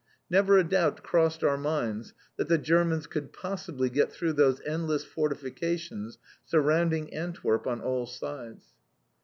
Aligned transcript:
Never 0.31 0.57
a 0.57 0.63
doubt 0.63 1.03
crossed 1.03 1.43
our 1.43 1.59
minds 1.59 2.15
that 2.35 2.47
the 2.49 2.57
Germans 2.57 3.05
could 3.05 3.31
possibly 3.31 3.87
get 3.87 4.11
through 4.11 4.33
those 4.33 4.59
endless 4.61 5.03
fortifications 5.05 6.17
surrounding 6.43 7.13
Antwerp 7.13 7.67
on 7.67 7.81
all 7.81 8.07
sides. 8.07 8.65